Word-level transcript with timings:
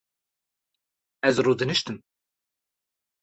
Ez 1.29 1.35
rûdiniştim 1.45 1.97